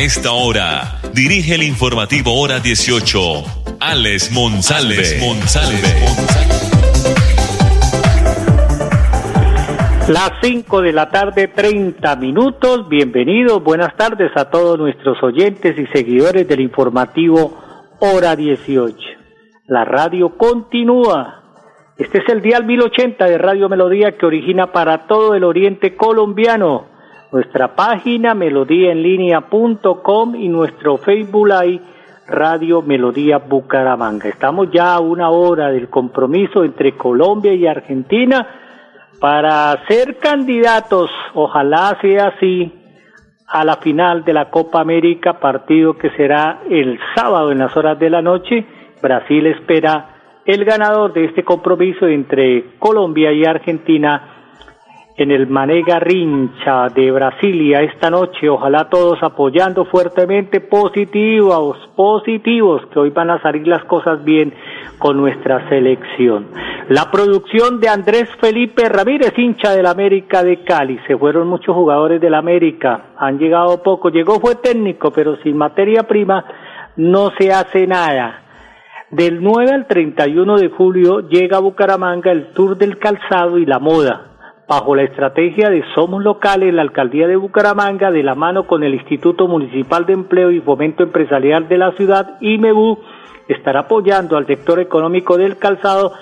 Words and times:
A 0.00 0.02
esta 0.02 0.32
hora, 0.32 0.98
dirige 1.12 1.56
el 1.56 1.62
informativo 1.62 2.32
Hora 2.40 2.58
18, 2.58 3.20
Alex 3.80 4.32
Monsalve. 4.32 4.94
Alex 4.94 5.20
Las 10.08 10.32
5 10.40 10.80
de 10.80 10.92
la 10.94 11.10
tarde, 11.10 11.48
30 11.48 12.16
minutos. 12.16 12.88
Bienvenidos, 12.88 13.62
buenas 13.62 13.94
tardes 13.98 14.34
a 14.36 14.46
todos 14.46 14.78
nuestros 14.78 15.22
oyentes 15.22 15.78
y 15.78 15.86
seguidores 15.88 16.48
del 16.48 16.60
informativo 16.60 17.58
Hora 17.98 18.36
18. 18.36 18.96
La 19.66 19.84
radio 19.84 20.38
continúa. 20.38 21.42
Este 21.98 22.20
es 22.20 22.28
el 22.30 22.40
Dial 22.40 22.64
1080 22.64 23.26
de 23.26 23.36
Radio 23.36 23.68
Melodía 23.68 24.16
que 24.16 24.24
origina 24.24 24.72
para 24.72 25.06
todo 25.06 25.34
el 25.34 25.44
oriente 25.44 25.94
colombiano 25.94 26.88
nuestra 27.32 27.74
página 27.74 28.34
melodíaenlínea.com 28.34 30.34
y 30.34 30.48
nuestro 30.48 30.98
Facebook 30.98 31.48
Live 31.48 31.80
Radio 32.26 32.82
Melodía 32.82 33.38
Bucaramanga. 33.38 34.28
Estamos 34.28 34.70
ya 34.70 34.94
a 34.94 35.00
una 35.00 35.30
hora 35.30 35.70
del 35.70 35.88
compromiso 35.88 36.64
entre 36.64 36.96
Colombia 36.96 37.54
y 37.54 37.66
Argentina 37.66 38.46
para 39.20 39.76
ser 39.86 40.18
candidatos, 40.18 41.10
ojalá 41.34 41.96
sea 42.00 42.28
así, 42.28 42.72
a 43.46 43.64
la 43.64 43.76
final 43.76 44.24
de 44.24 44.32
la 44.32 44.50
Copa 44.50 44.80
América, 44.80 45.40
partido 45.40 45.98
que 45.98 46.10
será 46.10 46.60
el 46.70 46.98
sábado 47.16 47.50
en 47.50 47.58
las 47.58 47.76
horas 47.76 47.98
de 47.98 48.08
la 48.08 48.22
noche. 48.22 48.64
Brasil 49.02 49.46
espera 49.46 50.14
el 50.46 50.64
ganador 50.64 51.12
de 51.12 51.26
este 51.26 51.44
compromiso 51.44 52.06
entre 52.06 52.78
Colombia 52.78 53.32
y 53.32 53.44
Argentina 53.44 54.39
en 55.16 55.30
el 55.30 55.46
Manega 55.48 55.98
Rincha 55.98 56.88
de 56.88 57.10
Brasilia 57.10 57.82
esta 57.82 58.10
noche. 58.10 58.48
Ojalá 58.48 58.88
todos 58.88 59.22
apoyando 59.22 59.84
fuertemente, 59.84 60.60
positivos, 60.60 61.76
positivos, 61.94 62.82
que 62.92 62.98
hoy 62.98 63.10
van 63.10 63.30
a 63.30 63.42
salir 63.42 63.66
las 63.66 63.84
cosas 63.84 64.24
bien 64.24 64.54
con 64.98 65.16
nuestra 65.16 65.68
selección. 65.68 66.46
La 66.88 67.10
producción 67.10 67.80
de 67.80 67.88
Andrés 67.88 68.28
Felipe 68.40 68.88
Ramírez, 68.88 69.32
hincha 69.36 69.72
del 69.72 69.86
América 69.86 70.42
de 70.42 70.62
Cali. 70.62 70.98
Se 71.06 71.16
fueron 71.16 71.48
muchos 71.48 71.74
jugadores 71.74 72.20
del 72.20 72.34
América, 72.34 73.10
han 73.16 73.38
llegado 73.38 73.82
poco. 73.82 74.08
Llegó 74.08 74.40
fue 74.40 74.56
técnico, 74.56 75.10
pero 75.10 75.36
sin 75.42 75.56
materia 75.56 76.04
prima 76.04 76.44
no 76.96 77.30
se 77.38 77.52
hace 77.52 77.86
nada. 77.86 78.42
Del 79.10 79.42
9 79.42 79.72
al 79.72 79.86
31 79.86 80.56
de 80.56 80.68
julio 80.68 81.28
llega 81.28 81.56
a 81.56 81.60
Bucaramanga 81.60 82.30
el 82.30 82.52
Tour 82.52 82.76
del 82.76 82.96
Calzado 82.98 83.58
y 83.58 83.66
la 83.66 83.80
Moda 83.80 84.29
bajo 84.70 84.94
la 84.94 85.02
estrategia 85.02 85.68
de 85.68 85.82
Somos 85.96 86.22
Locales, 86.22 86.72
la 86.72 86.82
Alcaldía 86.82 87.26
de 87.26 87.34
Bucaramanga, 87.34 88.12
de 88.12 88.22
la 88.22 88.36
mano 88.36 88.68
con 88.68 88.84
el 88.84 88.94
Instituto 88.94 89.48
Municipal 89.48 90.06
de 90.06 90.12
Empleo 90.12 90.52
y 90.52 90.60
Fomento 90.60 91.02
Empresarial 91.02 91.66
de 91.66 91.76
la 91.76 91.90
ciudad, 91.96 92.36
IMEBU, 92.40 93.00
estará 93.48 93.80
apoyando 93.80 94.36
al 94.36 94.46
sector 94.46 94.78
económico 94.78 95.36
del 95.36 95.58
calzado 95.58 96.12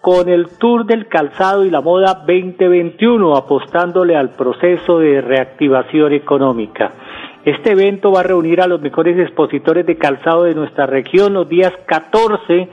con 0.00 0.28
el 0.28 0.56
Tour 0.56 0.86
del 0.86 1.08
Calzado 1.08 1.64
y 1.64 1.70
la 1.70 1.80
Moda 1.80 2.22
2021, 2.24 3.36
apostándole 3.36 4.14
al 4.14 4.30
proceso 4.36 5.00
de 5.00 5.20
reactivación 5.20 6.12
económica. 6.12 6.92
Este 7.44 7.72
evento 7.72 8.12
va 8.12 8.20
a 8.20 8.22
reunir 8.22 8.60
a 8.60 8.68
los 8.68 8.80
mejores 8.80 9.18
expositores 9.18 9.84
de 9.84 9.98
calzado 9.98 10.44
de 10.44 10.54
nuestra 10.54 10.86
región 10.86 11.32
los 11.32 11.48
días 11.48 11.72
14, 11.86 12.68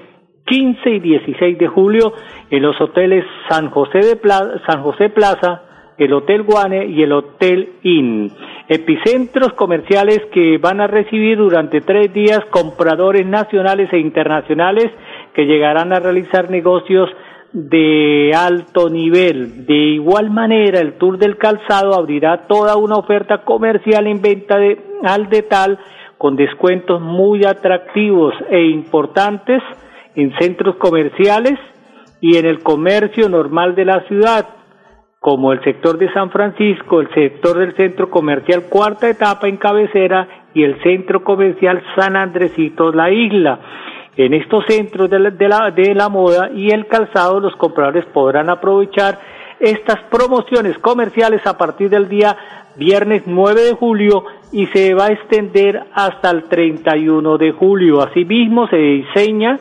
15 0.46 0.90
y 0.90 1.00
16 1.00 1.58
de 1.58 1.68
julio 1.68 2.14
en 2.50 2.62
los 2.62 2.80
hoteles 2.82 3.26
San 3.50 3.70
José, 3.70 4.00
de 4.00 4.20
San 4.68 4.84
José 4.84 5.10
Plaza, 5.10 5.62
el 5.98 6.14
Hotel 6.14 6.44
Guane 6.44 6.88
y 6.88 7.02
el 7.02 7.12
Hotel 7.12 7.74
Inn. 7.84 8.32
Epicentros 8.68 9.54
comerciales 9.54 10.22
que 10.34 10.58
van 10.58 10.82
a 10.82 10.88
recibir 10.88 11.38
durante 11.38 11.82
tres 11.82 12.14
días 12.14 12.42
compradores 12.50 13.26
nacionales 13.26 13.92
e 13.94 14.00
internacionales 14.00 14.92
que 15.34 15.46
llegarán 15.46 15.94
a 15.94 16.00
realizar 16.00 16.50
negocios 16.50 17.10
de 17.54 18.32
alto 18.36 18.90
nivel. 18.90 19.66
De 19.66 19.76
igual 19.76 20.32
manera, 20.32 20.80
el 20.80 20.94
Tour 20.94 21.18
del 21.18 21.38
Calzado 21.38 21.94
abrirá 21.94 22.48
toda 22.48 22.76
una 22.78 22.96
oferta 22.96 23.44
comercial 23.44 24.08
en 24.08 24.22
venta 24.22 24.58
de, 24.58 24.80
al 25.04 25.30
detal 25.30 25.78
con 26.18 26.36
descuentos 26.36 27.02
muy 27.02 27.46
atractivos 27.46 28.34
e 28.50 28.64
importantes 28.66 29.62
en 30.16 30.34
centros 30.38 30.76
comerciales 30.76 31.60
y 32.22 32.38
en 32.38 32.46
el 32.46 32.64
comercio 32.64 33.28
normal 33.30 33.76
de 33.76 33.86
la 33.86 34.02
ciudad, 34.08 34.48
como 35.20 35.54
el 35.54 35.64
sector 35.64 35.98
de 35.98 36.12
San 36.14 36.32
Francisco, 36.32 37.02
el 37.02 37.14
sector 37.14 37.58
del 37.58 37.76
centro 37.76 38.10
comercial 38.10 38.64
cuarta 38.70 39.10
etapa 39.10 39.48
en 39.48 39.58
cabecera 39.58 40.28
y 40.54 40.64
el 40.64 40.82
centro 40.84 41.24
comercial 41.24 41.82
San 41.96 42.16
Andresito 42.16 42.92
La 42.92 43.12
Isla. 43.12 43.60
En 44.16 44.34
estos 44.34 44.64
centros 44.68 45.10
de 45.10 45.20
la, 45.20 45.72
de 45.72 45.96
la, 45.96 46.10
moda 46.10 46.50
y 46.54 46.70
el 46.70 46.88
calzado 46.88 47.40
los 47.40 47.56
compradores 47.56 48.06
podrán 48.06 48.50
aprovechar 48.50 49.20
estas 49.60 50.00
promociones 50.12 50.78
comerciales 50.80 51.46
a 51.48 51.58
partir 51.58 51.90
del 51.90 52.08
día 52.08 52.38
viernes 52.76 53.24
9 53.26 53.62
de 53.62 53.74
julio 53.74 54.26
y 54.52 54.68
se 54.68 54.94
va 54.94 55.06
a 55.06 55.12
extender 55.12 55.84
hasta 55.94 56.30
el 56.30 56.44
31 56.44 57.38
de 57.38 57.52
julio. 57.52 58.02
Asimismo 58.02 58.68
se 58.68 58.78
diseña 58.78 59.60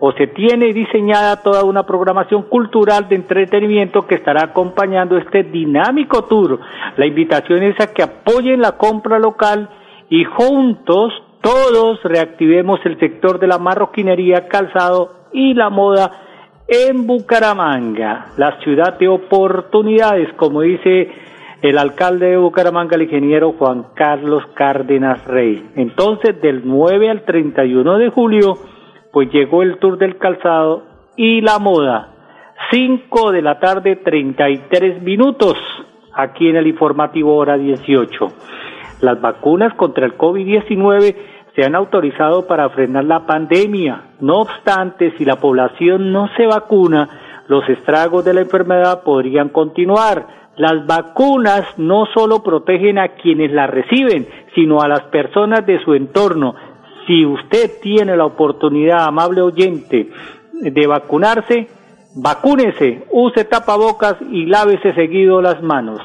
o 0.00 0.12
se 0.12 0.26
tiene 0.26 0.72
diseñada 0.72 1.42
toda 1.42 1.62
una 1.62 1.84
programación 1.84 2.44
cultural 2.44 3.08
de 3.08 3.16
entretenimiento 3.16 4.06
que 4.06 4.14
estará 4.14 4.44
acompañando 4.44 5.18
este 5.18 5.42
dinámico 5.44 6.24
tour. 6.24 6.58
La 6.96 7.06
invitación 7.06 7.62
es 7.62 7.78
a 7.80 7.92
que 7.92 8.02
apoyen 8.02 8.62
la 8.62 8.72
compra 8.72 9.18
local 9.18 9.68
y 10.08 10.24
juntos 10.24 11.12
todos 11.42 12.02
reactivemos 12.02 12.80
el 12.84 12.98
sector 12.98 13.38
de 13.38 13.46
la 13.46 13.58
marroquinería, 13.58 14.48
calzado 14.48 15.12
y 15.32 15.54
la 15.54 15.68
moda 15.68 16.10
en 16.66 17.06
Bucaramanga, 17.06 18.28
la 18.36 18.58
ciudad 18.60 18.98
de 18.98 19.08
oportunidades, 19.08 20.32
como 20.34 20.62
dice 20.62 21.10
el 21.62 21.76
alcalde 21.76 22.30
de 22.30 22.36
Bucaramanga, 22.36 22.96
el 22.96 23.02
ingeniero 23.02 23.52
Juan 23.52 23.86
Carlos 23.94 24.44
Cárdenas 24.54 25.26
Rey. 25.26 25.62
Entonces, 25.76 26.40
del 26.40 26.62
9 26.64 27.10
al 27.10 27.24
31 27.24 27.98
de 27.98 28.08
julio, 28.08 28.56
pues 29.12 29.30
llegó 29.32 29.62
el 29.62 29.78
Tour 29.78 29.98
del 29.98 30.18
Calzado 30.18 30.84
y 31.16 31.40
la 31.40 31.58
moda. 31.58 32.08
5 32.70 33.32
de 33.32 33.42
la 33.42 33.58
tarde, 33.58 33.96
33 33.96 35.02
minutos, 35.02 35.56
aquí 36.12 36.48
en 36.48 36.56
el 36.56 36.66
informativo 36.66 37.36
hora 37.36 37.56
18. 37.56 38.28
Las 39.00 39.20
vacunas 39.20 39.74
contra 39.74 40.06
el 40.06 40.16
COVID-19 40.16 41.16
se 41.56 41.64
han 41.64 41.74
autorizado 41.74 42.46
para 42.46 42.68
frenar 42.70 43.04
la 43.04 43.26
pandemia. 43.26 44.02
No 44.20 44.40
obstante, 44.40 45.12
si 45.16 45.24
la 45.24 45.36
población 45.36 46.12
no 46.12 46.28
se 46.36 46.46
vacuna, 46.46 47.08
los 47.48 47.68
estragos 47.68 48.24
de 48.24 48.34
la 48.34 48.42
enfermedad 48.42 49.02
podrían 49.02 49.48
continuar. 49.48 50.26
Las 50.56 50.86
vacunas 50.86 51.64
no 51.78 52.06
solo 52.14 52.42
protegen 52.42 52.98
a 52.98 53.08
quienes 53.08 53.50
las 53.50 53.70
reciben, 53.70 54.28
sino 54.54 54.80
a 54.80 54.88
las 54.88 55.02
personas 55.04 55.64
de 55.66 55.82
su 55.82 55.94
entorno, 55.94 56.54
si 57.06 57.24
usted 57.24 57.80
tiene 57.80 58.16
la 58.16 58.24
oportunidad, 58.24 59.04
amable 59.04 59.42
oyente, 59.42 60.10
de 60.60 60.86
vacunarse, 60.86 61.68
vacúnese, 62.14 63.04
use 63.10 63.44
tapabocas 63.44 64.16
y 64.30 64.46
lávese 64.46 64.94
seguido 64.94 65.40
las 65.40 65.62
manos. 65.62 66.00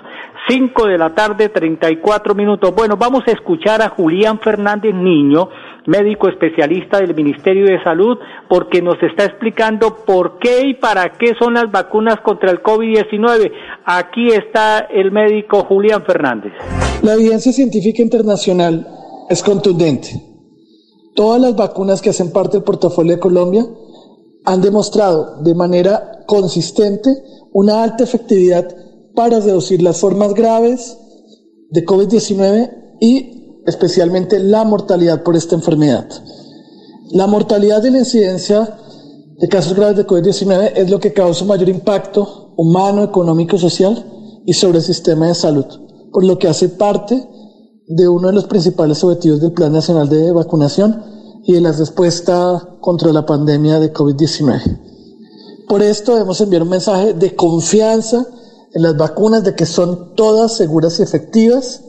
5 0.47 0.87
de 0.87 0.97
la 0.97 1.15
tarde, 1.15 1.49
34 1.49 2.35
minutos. 2.35 2.73
Bueno, 2.75 2.97
vamos 2.97 3.23
a 3.27 3.31
escuchar 3.31 3.81
a 3.81 3.89
Julián 3.89 4.39
Fernández 4.39 4.93
Niño, 4.93 5.49
médico 5.87 6.29
especialista 6.29 6.99
del 6.99 7.15
Ministerio 7.15 7.65
de 7.65 7.83
Salud, 7.83 8.19
porque 8.47 8.81
nos 8.81 9.01
está 9.01 9.25
explicando 9.25 10.05
por 10.05 10.37
qué 10.37 10.67
y 10.67 10.73
para 10.75 11.13
qué 11.13 11.33
son 11.39 11.55
las 11.55 11.71
vacunas 11.71 12.19
contra 12.21 12.51
el 12.51 12.61
COVID-19. 12.61 13.51
Aquí 13.85 14.27
está 14.27 14.79
el 14.79 15.11
médico 15.11 15.63
Julián 15.63 16.03
Fernández. 16.05 16.53
La 17.01 17.15
evidencia 17.15 17.51
científica 17.51 18.03
internacional 18.03 18.85
es 19.27 19.41
contundente 19.41 20.34
Todas 21.15 21.39
las 21.39 21.55
vacunas 21.55 22.01
que 22.01 22.09
hacen 22.09 22.31
parte 22.31 22.57
del 22.57 22.63
portafolio 22.63 23.13
de 23.13 23.19
Colombia 23.19 23.65
han 24.43 24.61
demostrado 24.61 25.41
de 25.41 25.55
manera 25.55 26.23
consistente 26.27 27.23
una 27.53 27.83
alta 27.83 28.03
efectividad 28.03 28.67
para 29.15 29.39
reducir 29.39 29.81
las 29.81 29.97
formas 29.97 30.33
graves 30.33 30.97
de 31.69 31.85
COVID-19 31.85 32.97
y 32.99 33.61
especialmente 33.65 34.39
la 34.39 34.65
mortalidad 34.65 35.23
por 35.23 35.37
esta 35.37 35.55
enfermedad. 35.55 36.05
La 37.11 37.27
mortalidad 37.27 37.81
de 37.81 37.91
la 37.91 37.99
incidencia 37.99 38.77
de 39.39 39.47
casos 39.47 39.73
graves 39.73 39.95
de 39.95 40.05
COVID-19 40.05 40.73
es 40.75 40.89
lo 40.89 40.99
que 40.99 41.13
causa 41.13 41.45
mayor 41.45 41.69
impacto 41.69 42.53
humano, 42.57 43.03
económico, 43.03 43.57
social 43.57 44.05
y 44.45 44.53
sobre 44.53 44.79
el 44.79 44.83
sistema 44.83 45.27
de 45.27 45.35
salud, 45.35 45.65
por 46.11 46.25
lo 46.25 46.37
que 46.37 46.49
hace 46.49 46.69
parte 46.69 47.25
de 47.87 48.07
uno 48.07 48.27
de 48.27 48.33
los 48.33 48.45
principales 48.45 49.03
objetivos 49.03 49.41
del 49.41 49.51
Plan 49.51 49.71
Nacional 49.71 50.09
de 50.09 50.31
Vacunación 50.31 51.03
y 51.43 51.53
de 51.53 51.61
la 51.61 51.71
respuesta 51.71 52.77
contra 52.81 53.13
la 53.13 53.25
pandemia 53.25 53.79
de 53.79 53.93
COVID-19. 53.93 54.81
Por 55.67 55.83
esto 55.83 56.13
debemos 56.13 56.41
enviar 56.41 56.63
un 56.63 56.69
mensaje 56.69 57.13
de 57.13 57.35
confianza 57.35 58.25
en 58.73 58.81
las 58.81 58.97
vacunas, 58.97 59.43
de 59.43 59.55
que 59.55 59.65
son 59.65 60.15
todas 60.15 60.55
seguras 60.55 60.99
y 60.99 61.03
efectivas 61.03 61.81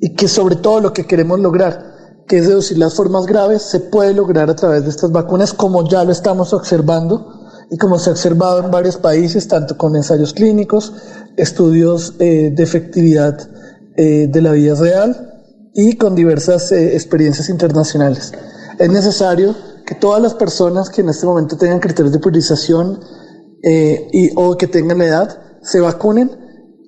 y 0.00 0.14
que 0.14 0.28
sobre 0.28 0.56
todo 0.56 0.80
lo 0.80 0.92
que 0.92 1.06
queremos 1.06 1.38
lograr, 1.40 2.24
que 2.26 2.38
es 2.38 2.46
reducir 2.46 2.78
las 2.78 2.94
formas 2.94 3.26
graves, 3.26 3.62
se 3.62 3.80
puede 3.80 4.14
lograr 4.14 4.50
a 4.50 4.56
través 4.56 4.84
de 4.84 4.90
estas 4.90 5.10
vacunas 5.10 5.52
como 5.52 5.88
ya 5.88 6.04
lo 6.04 6.12
estamos 6.12 6.52
observando 6.52 7.40
y 7.70 7.78
como 7.78 7.98
se 7.98 8.10
ha 8.10 8.12
observado 8.12 8.62
en 8.64 8.70
varios 8.70 8.96
países, 8.96 9.48
tanto 9.48 9.76
con 9.78 9.96
ensayos 9.96 10.32
clínicos, 10.32 10.92
estudios 11.36 12.14
eh, 12.18 12.52
de 12.54 12.62
efectividad 12.62 13.38
eh, 13.96 14.26
de 14.28 14.40
la 14.42 14.52
vida 14.52 14.74
real 14.74 15.14
y 15.74 15.96
con 15.96 16.14
diversas 16.14 16.72
eh, 16.72 16.94
experiencias 16.94 17.48
internacionales. 17.48 18.32
Es 18.78 18.90
necesario 18.90 19.54
que 19.86 19.94
todas 19.94 20.22
las 20.22 20.34
personas 20.34 20.90
que 20.90 21.00
en 21.00 21.08
este 21.08 21.26
momento 21.26 21.56
tengan 21.56 21.80
criterios 21.80 22.12
de 22.12 22.18
priorización 22.18 23.00
y, 23.64 24.30
o 24.34 24.56
que 24.56 24.66
tengan 24.66 24.98
la 24.98 25.04
edad 25.04 25.38
se 25.62 25.78
vacunen 25.80 26.30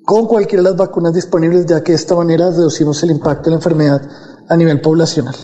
con 0.05 0.27
cualquiera 0.27 0.63
de 0.63 0.71
las 0.71 0.77
vacunas 0.77 1.15
disponibles, 1.15 1.67
ya 1.67 1.83
que 1.83 1.93
de 1.93 1.97
esta 1.97 2.15
manera 2.15 2.51
reducimos 2.51 3.03
el 3.03 3.13
impacto 3.13 3.45
de 3.45 3.51
la 3.51 3.57
enfermedad 3.57 4.03
a 4.49 4.57
nivel 4.57 4.81
poblacional. 4.81 5.35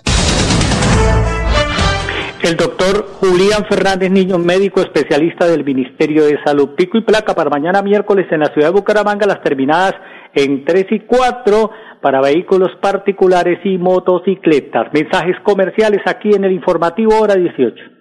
El 2.42 2.56
doctor 2.56 3.06
Julián 3.20 3.64
Fernández 3.68 4.10
Niño, 4.10 4.38
médico 4.38 4.80
especialista 4.80 5.46
del 5.46 5.64
Ministerio 5.64 6.24
de 6.24 6.38
Salud. 6.42 6.70
Pico 6.74 6.98
y 6.98 7.02
placa 7.02 7.34
para 7.34 7.50
mañana 7.50 7.82
miércoles 7.82 8.26
en 8.30 8.40
la 8.40 8.52
ciudad 8.52 8.68
de 8.68 8.72
Bucaramanga, 8.72 9.26
las 9.26 9.42
terminadas 9.42 9.92
en 10.34 10.64
3 10.64 10.86
y 10.90 11.00
4 11.00 11.70
para 12.02 12.20
vehículos 12.20 12.70
particulares 12.80 13.58
y 13.64 13.78
motocicletas. 13.78 14.92
Mensajes 14.92 15.36
comerciales 15.42 16.00
aquí 16.06 16.30
en 16.34 16.44
el 16.44 16.52
informativo 16.52 17.18
hora 17.20 17.34
18. 17.34 18.00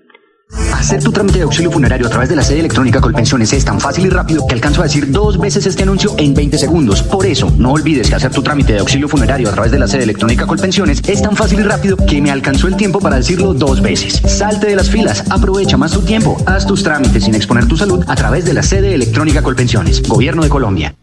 Hacer 0.74 1.04
tu 1.04 1.12
trámite 1.12 1.38
de 1.38 1.44
auxilio 1.44 1.70
funerario 1.70 2.08
a 2.08 2.10
través 2.10 2.30
de 2.30 2.36
la 2.36 2.42
sede 2.42 2.62
electrónica 2.62 3.00
Colpensiones 3.00 3.54
es 3.54 3.64
tan 3.64 3.80
fácil 3.80 4.08
y 4.08 4.10
rápido 4.10 4.48
que 4.48 4.56
alcanzo 4.56 4.82
a 4.82 4.86
decir 4.86 5.12
dos 5.12 5.38
veces 5.38 5.66
este 5.68 5.84
anuncio 5.84 6.16
en 6.18 6.34
20 6.34 6.58
segundos. 6.58 7.04
Por 7.04 7.26
eso, 7.28 7.52
no 7.58 7.74
olvides 7.74 8.10
que 8.10 8.16
hacer 8.16 8.32
tu 8.32 8.42
trámite 8.42 8.74
de 8.74 8.80
auxilio 8.80 9.08
funerario 9.08 9.48
a 9.50 9.52
través 9.52 9.72
de 9.72 9.78
la 9.78 9.88
sede 9.88 10.04
electrónica 10.04 10.48
Colpensiones 10.48 11.08
es 11.08 11.22
tan 11.22 11.36
fácil 11.36 11.60
y 11.60 11.64
rápido 11.64 11.98
que 11.98 12.22
me 12.22 12.32
alcanzó 12.32 12.68
el 12.68 12.76
tiempo 12.76 13.00
para 13.00 13.18
decirlo 13.18 13.54
dos 13.54 13.82
veces. 13.82 14.22
Salte 14.26 14.68
de 14.68 14.76
las 14.76 14.90
filas, 14.90 15.30
aprovecha 15.30 15.78
más 15.78 15.92
tu 15.92 16.02
tiempo, 16.02 16.38
haz 16.48 16.66
tus 16.66 16.82
trámites 16.82 17.26
sin 17.26 17.36
exponer 17.36 17.68
tu 17.68 17.78
salud 17.78 18.04
a 18.08 18.16
través 18.16 18.46
de 18.46 18.54
la 18.54 18.64
sede 18.64 18.96
electrónica 18.96 19.44
Colpensiones. 19.44 20.02
Gobierno 20.08 20.42
de 20.42 20.50
Colombia. 20.50 20.96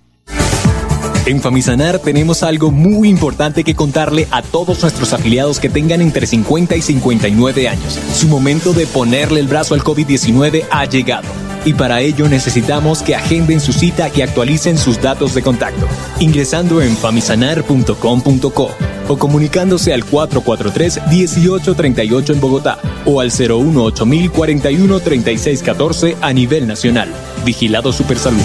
En 1.27 1.41
Famisanar 1.41 1.99
tenemos 1.99 2.43
algo 2.45 2.71
muy 2.71 3.09
importante 3.09 3.65
que 3.65 3.75
contarle 3.75 4.29
a 4.31 4.43
todos 4.43 4.83
nuestros 4.83 5.13
afiliados 5.13 5.59
que 5.59 5.69
tengan 5.69 6.01
entre 6.01 6.25
50 6.25 6.77
y 6.77 6.83
59 6.83 7.69
años. 7.69 7.99
Su 8.15 8.29
momento 8.29 8.73
de 8.73 8.87
ponerle 8.87 9.41
el 9.41 9.49
brazo 9.49 9.75
al 9.75 9.83
COVID-19 9.83 10.67
ha 10.71 10.85
llegado. 10.85 11.27
Y 11.65 11.75
para 11.75 12.01
ello 12.01 12.29
necesitamos 12.29 13.03
que 13.03 13.17
agenden 13.17 13.59
su 13.59 13.73
cita 13.73 14.09
y 14.15 14.21
actualicen 14.21 14.79
sus 14.79 15.03
datos 15.03 15.35
de 15.35 15.43
contacto, 15.43 15.89
ingresando 16.21 16.81
en 16.81 16.97
famisanar.com.co 16.97 18.71
o 19.09 19.19
comunicándose 19.19 19.93
al 19.93 20.05
443-1838 20.05 22.35
en 22.35 22.41
Bogotá 22.41 22.79
o 23.05 23.21
al 23.21 23.31
018 23.31 24.33
41 24.33 25.01
3614 25.01 26.17
a 26.21 26.33
nivel 26.33 26.69
nacional. 26.69 27.09
Vigilado 27.45 27.93
Supersalud. 27.93 28.45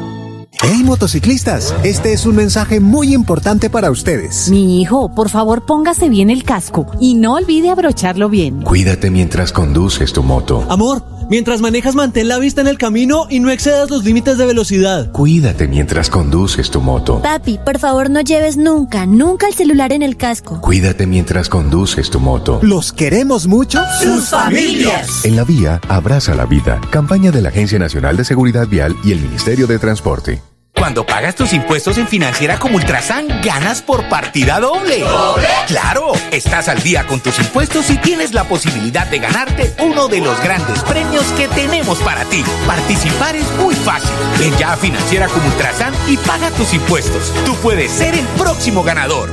Motociclistas, 0.91 1.73
este 1.85 2.11
es 2.11 2.25
un 2.25 2.35
mensaje 2.35 2.81
muy 2.81 3.13
importante 3.13 3.69
para 3.69 3.89
ustedes. 3.91 4.49
Mi 4.49 4.81
hijo, 4.81 5.15
por 5.15 5.29
favor 5.29 5.65
póngase 5.65 6.09
bien 6.09 6.29
el 6.29 6.43
casco 6.43 6.85
y 6.99 7.15
no 7.15 7.35
olvide 7.35 7.69
abrocharlo 7.69 8.27
bien. 8.27 8.61
Cuídate 8.63 9.09
mientras 9.09 9.53
conduces 9.53 10.11
tu 10.11 10.21
moto. 10.21 10.65
Amor, 10.69 11.01
mientras 11.29 11.61
manejas 11.61 11.95
mantén 11.95 12.27
la 12.27 12.39
vista 12.39 12.59
en 12.59 12.67
el 12.67 12.77
camino 12.77 13.25
y 13.29 13.39
no 13.39 13.51
excedas 13.51 13.89
los 13.89 14.03
límites 14.03 14.37
de 14.37 14.45
velocidad. 14.45 15.09
Cuídate 15.13 15.69
mientras 15.69 16.09
conduces 16.09 16.69
tu 16.69 16.81
moto. 16.81 17.21
Papi, 17.21 17.57
por 17.63 17.79
favor 17.79 18.09
no 18.09 18.19
lleves 18.19 18.57
nunca, 18.57 19.05
nunca 19.05 19.47
el 19.47 19.53
celular 19.53 19.93
en 19.93 20.01
el 20.01 20.17
casco. 20.17 20.59
Cuídate 20.59 21.07
mientras 21.07 21.47
conduces 21.47 22.09
tu 22.09 22.19
moto. 22.19 22.59
¿Los 22.63 22.91
queremos 22.91 23.47
mucho? 23.47 23.79
Sus 24.03 24.27
familias. 24.27 25.23
En 25.23 25.37
la 25.37 25.45
vía, 25.45 25.79
abraza 25.87 26.35
la 26.35 26.45
vida. 26.45 26.81
Campaña 26.89 27.31
de 27.31 27.41
la 27.41 27.47
Agencia 27.47 27.79
Nacional 27.79 28.17
de 28.17 28.25
Seguridad 28.25 28.67
Vial 28.67 28.93
y 29.05 29.13
el 29.13 29.21
Ministerio 29.21 29.67
de 29.67 29.79
Transporte. 29.79 30.50
Cuando 30.81 31.05
pagas 31.05 31.35
tus 31.35 31.53
impuestos 31.53 31.99
en 31.99 32.07
Financiera 32.07 32.57
como 32.57 32.77
Ultrasan, 32.77 33.27
ganas 33.43 33.83
por 33.83 34.09
partida 34.09 34.59
doble. 34.59 35.01
¿Doble? 35.01 35.47
¡Claro! 35.67 36.11
Estás 36.31 36.69
al 36.69 36.81
día 36.81 37.05
con 37.05 37.19
tus 37.19 37.37
impuestos 37.37 37.87
y 37.91 37.97
tienes 37.97 38.33
la 38.33 38.45
posibilidad 38.45 39.05
de 39.05 39.19
ganarte 39.19 39.75
uno 39.83 40.07
de 40.07 40.21
los 40.21 40.41
grandes 40.41 40.81
premios 40.81 41.23
que 41.37 41.47
tenemos 41.49 41.99
para 41.99 42.25
ti. 42.25 42.43
Participar 42.65 43.35
es 43.35 43.45
muy 43.59 43.75
fácil. 43.75 44.09
Ven 44.39 44.57
ya 44.57 44.73
a 44.73 44.77
Financiera 44.77 45.27
como 45.27 45.45
Ultrasan 45.49 45.93
y 46.07 46.17
paga 46.17 46.49
tus 46.49 46.73
impuestos. 46.73 47.31
Tú 47.45 47.53
puedes 47.57 47.91
ser 47.91 48.15
el 48.15 48.25
próximo 48.29 48.81
ganador. 48.81 49.29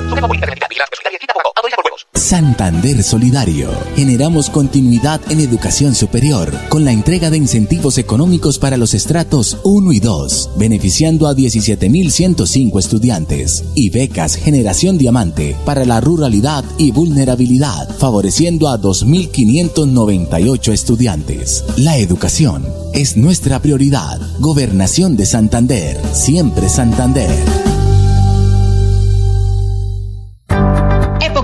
Santander 2.29 3.03
Solidario. 3.03 3.71
Generamos 3.97 4.51
continuidad 4.51 5.21
en 5.31 5.41
educación 5.41 5.95
superior 5.95 6.53
con 6.69 6.85
la 6.85 6.93
entrega 6.93 7.31
de 7.31 7.39
incentivos 7.39 7.97
económicos 7.97 8.59
para 8.59 8.77
los 8.77 8.93
estratos 8.93 9.59
1 9.65 9.93
y 9.93 10.01
2, 10.01 10.51
beneficiando 10.57 11.27
a 11.27 11.35
17.105 11.39 12.79
estudiantes 12.79 13.65
y 13.75 13.91
becas 13.91 14.35
Generación 14.35 14.99
Diamante 14.99 15.57
para 15.65 15.85
la 15.85 16.01
ruralidad 16.01 16.65
y 16.77 16.91
vulnerabilidad, 16.91 17.89
favoreciendo 17.97 18.69
a 18.69 18.79
2.598 18.81 20.73
estudiantes. 20.73 21.65
La 21.77 21.97
educación 21.97 22.67
es 22.93 23.17
nuestra 23.17 23.63
prioridad. 23.63 24.21
Gobernación 24.41 25.17
de 25.17 25.27
Santander, 25.27 25.97
siempre 26.13 26.69
Santander. 26.69 27.78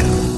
ser. 0.00 0.29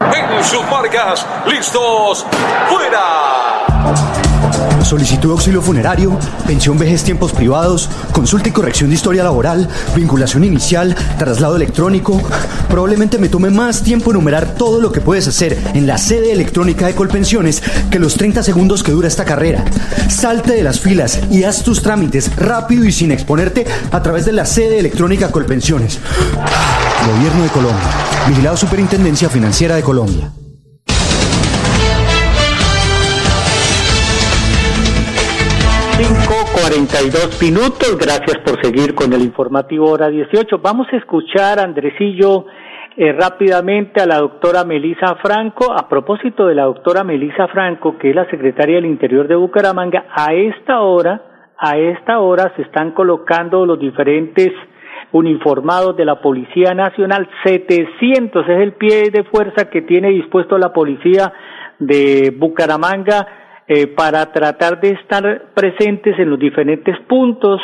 En 0.00 0.42
sus 0.42 0.62
marcas, 0.70 1.26
listos, 1.46 2.24
fuera. 2.70 3.66
Solicitud 4.82 5.28
de 5.28 5.32
auxilio 5.32 5.60
funerario, 5.60 6.18
pensión 6.46 6.78
vejez 6.78 7.04
tiempos 7.04 7.32
privados, 7.32 7.90
consulta 8.12 8.48
y 8.48 8.52
corrección 8.52 8.88
de 8.88 8.96
historia 8.96 9.22
laboral, 9.22 9.68
vinculación 9.94 10.42
inicial, 10.42 10.96
traslado 11.18 11.54
electrónico. 11.56 12.20
Probablemente 12.70 13.18
me 13.18 13.28
tome 13.28 13.50
más 13.50 13.82
tiempo 13.82 14.10
enumerar 14.10 14.54
todo 14.54 14.80
lo 14.80 14.90
que 14.90 15.02
puedes 15.02 15.28
hacer 15.28 15.56
en 15.74 15.86
la 15.86 15.98
sede 15.98 16.32
electrónica 16.32 16.86
de 16.86 16.94
Colpensiones 16.94 17.62
que 17.90 17.98
los 17.98 18.14
30 18.14 18.42
segundos 18.42 18.82
que 18.82 18.92
dura 18.92 19.06
esta 19.06 19.26
carrera. 19.26 19.64
Salte 20.08 20.54
de 20.54 20.62
las 20.62 20.80
filas 20.80 21.20
y 21.30 21.44
haz 21.44 21.62
tus 21.62 21.82
trámites 21.82 22.34
rápido 22.36 22.84
y 22.84 22.92
sin 22.92 23.12
exponerte 23.12 23.66
a 23.92 24.02
través 24.02 24.24
de 24.24 24.32
la 24.32 24.46
sede 24.46 24.78
electrónica 24.78 25.30
Colpensiones. 25.30 26.00
Gobierno 27.06 27.42
de 27.42 27.48
Colombia. 27.50 27.88
Vigilado 28.28 28.56
Superintendencia 28.56 29.28
Financiera 29.28 29.76
de 29.76 29.82
Colombia. 29.82 30.30
42 36.62 37.40
minutos. 37.42 37.96
Gracias 37.98 38.38
por 38.44 38.60
seguir 38.62 38.94
con 38.94 39.12
el 39.12 39.22
informativo 39.22 39.90
hora 39.90 40.08
18. 40.08 40.58
Vamos 40.58 40.86
a 40.92 40.96
escuchar, 40.96 41.58
Andresillo, 41.58 42.46
eh, 42.96 43.12
rápidamente 43.12 44.00
a 44.00 44.06
la 44.06 44.18
doctora 44.18 44.64
Melisa 44.64 45.16
Franco. 45.22 45.72
A 45.72 45.88
propósito 45.88 46.46
de 46.46 46.54
la 46.54 46.64
doctora 46.64 47.02
Melisa 47.02 47.48
Franco, 47.48 47.96
que 47.98 48.10
es 48.10 48.14
la 48.14 48.28
secretaria 48.30 48.76
del 48.76 48.86
Interior 48.86 49.26
de 49.26 49.36
Bucaramanga, 49.36 50.06
a 50.14 50.34
esta 50.34 50.80
hora, 50.80 51.22
a 51.56 51.78
esta 51.78 52.20
hora 52.20 52.52
se 52.56 52.62
están 52.62 52.92
colocando 52.92 53.64
los 53.64 53.78
diferentes 53.78 54.52
uniformados 55.12 55.96
de 55.96 56.04
la 56.04 56.20
Policía 56.20 56.74
Nacional. 56.74 57.28
700 57.44 58.48
es 58.48 58.60
el 58.60 58.72
pie 58.74 59.10
de 59.10 59.24
fuerza 59.24 59.70
que 59.70 59.82
tiene 59.82 60.10
dispuesto 60.10 60.58
la 60.58 60.72
Policía 60.72 61.32
de 61.78 62.34
Bucaramanga 62.36 63.26
eh, 63.66 63.86
para 63.86 64.32
tratar 64.32 64.80
de 64.80 64.90
estar 64.90 65.52
presentes 65.54 66.18
en 66.18 66.30
los 66.30 66.38
diferentes 66.38 66.98
puntos 67.08 67.60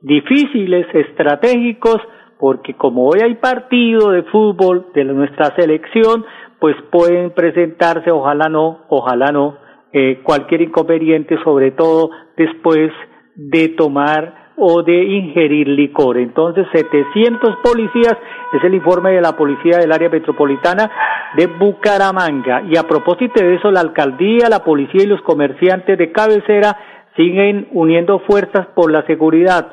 difíciles, 0.00 0.86
estratégicos, 0.94 1.98
porque 2.38 2.74
como 2.74 3.08
hoy 3.08 3.20
hay 3.22 3.34
partido 3.34 4.10
de 4.10 4.22
fútbol 4.24 4.86
de 4.94 5.04
nuestra 5.04 5.54
selección, 5.56 6.24
pues 6.58 6.74
pueden 6.90 7.32
presentarse, 7.32 8.10
ojalá 8.10 8.48
no, 8.48 8.86
ojalá 8.88 9.32
no, 9.32 9.58
eh, 9.92 10.20
cualquier 10.22 10.62
inconveniente, 10.62 11.36
sobre 11.44 11.72
todo 11.72 12.10
después 12.36 12.90
de 13.34 13.68
tomar 13.68 14.39
o 14.60 14.82
de 14.82 15.02
ingerir 15.02 15.66
licor. 15.68 16.18
Entonces, 16.18 16.66
700 16.72 17.56
policías 17.62 18.16
es 18.52 18.62
el 18.62 18.74
informe 18.74 19.12
de 19.12 19.22
la 19.22 19.32
policía 19.32 19.78
del 19.78 19.90
área 19.90 20.10
metropolitana 20.10 20.90
de 21.36 21.46
Bucaramanga. 21.46 22.62
Y 22.68 22.76
a 22.76 22.82
propósito 22.82 23.42
de 23.42 23.54
eso, 23.54 23.70
la 23.70 23.80
alcaldía, 23.80 24.48
la 24.50 24.62
policía 24.62 25.02
y 25.04 25.06
los 25.06 25.22
comerciantes 25.22 25.96
de 25.96 26.12
cabecera 26.12 26.76
siguen 27.16 27.68
uniendo 27.72 28.20
fuerzas 28.20 28.66
por 28.74 28.92
la 28.92 29.02
seguridad. 29.06 29.68